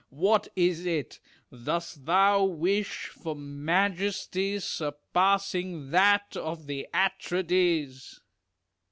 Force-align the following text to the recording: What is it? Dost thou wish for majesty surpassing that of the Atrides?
What 0.09 0.47
is 0.55 0.87
it? 0.87 1.19
Dost 1.51 2.07
thou 2.07 2.43
wish 2.43 3.09
for 3.09 3.35
majesty 3.35 4.57
surpassing 4.57 5.91
that 5.91 6.35
of 6.35 6.65
the 6.65 6.87
Atrides? 6.91 8.19